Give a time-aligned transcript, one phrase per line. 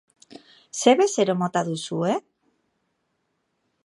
[0.79, 2.15] Ze bezero mota duzue?